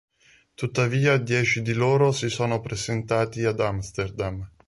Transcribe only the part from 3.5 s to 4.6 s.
Amsterdam.